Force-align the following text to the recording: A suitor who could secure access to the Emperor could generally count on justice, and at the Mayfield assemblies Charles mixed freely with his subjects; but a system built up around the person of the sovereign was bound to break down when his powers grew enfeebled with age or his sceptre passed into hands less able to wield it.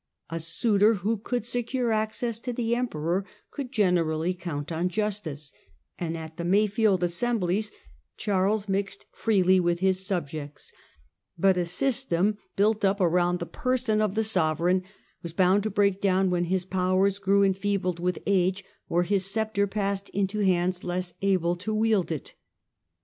A 0.31 0.39
suitor 0.39 0.95
who 0.95 1.15
could 1.17 1.45
secure 1.45 1.91
access 1.91 2.39
to 2.39 2.51
the 2.53 2.73
Emperor 2.75 3.23
could 3.51 3.71
generally 3.71 4.33
count 4.33 4.71
on 4.71 4.89
justice, 4.89 5.51
and 5.99 6.17
at 6.17 6.37
the 6.37 6.43
Mayfield 6.43 7.03
assemblies 7.03 7.71
Charles 8.17 8.67
mixed 8.67 9.05
freely 9.11 9.59
with 9.59 9.77
his 9.77 10.03
subjects; 10.03 10.71
but 11.37 11.55
a 11.55 11.65
system 11.65 12.39
built 12.55 12.83
up 12.83 12.99
around 12.99 13.37
the 13.37 13.45
person 13.45 14.01
of 14.01 14.15
the 14.15 14.23
sovereign 14.23 14.81
was 15.21 15.33
bound 15.33 15.61
to 15.61 15.69
break 15.69 16.01
down 16.01 16.31
when 16.31 16.45
his 16.45 16.65
powers 16.65 17.19
grew 17.19 17.43
enfeebled 17.43 17.99
with 17.99 18.17
age 18.25 18.65
or 18.89 19.03
his 19.03 19.27
sceptre 19.27 19.67
passed 19.67 20.09
into 20.09 20.39
hands 20.39 20.83
less 20.83 21.13
able 21.21 21.55
to 21.57 21.75
wield 21.75 22.11
it. 22.11 22.33